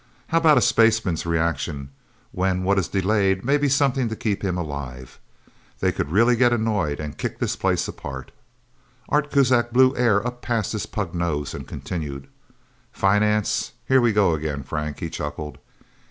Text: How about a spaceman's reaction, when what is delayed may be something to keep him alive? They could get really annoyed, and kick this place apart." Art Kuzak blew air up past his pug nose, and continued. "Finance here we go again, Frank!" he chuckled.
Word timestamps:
How 0.29 0.39
about 0.39 0.57
a 0.57 0.61
spaceman's 0.61 1.27
reaction, 1.27 1.91
when 2.31 2.63
what 2.63 2.79
is 2.79 2.87
delayed 2.87 3.45
may 3.45 3.59
be 3.59 3.69
something 3.69 4.09
to 4.09 4.15
keep 4.15 4.43
him 4.43 4.57
alive? 4.57 5.19
They 5.79 5.91
could 5.91 6.07
get 6.07 6.11
really 6.13 6.41
annoyed, 6.43 6.99
and 6.99 7.19
kick 7.19 7.37
this 7.37 7.55
place 7.55 7.87
apart." 7.87 8.31
Art 9.09 9.29
Kuzak 9.29 9.71
blew 9.71 9.95
air 9.95 10.25
up 10.25 10.41
past 10.41 10.71
his 10.71 10.87
pug 10.87 11.13
nose, 11.13 11.53
and 11.53 11.67
continued. 11.67 12.25
"Finance 12.91 13.73
here 13.87 14.01
we 14.01 14.11
go 14.11 14.31
again, 14.33 14.63
Frank!" 14.63 15.01
he 15.01 15.07
chuckled. 15.11 15.59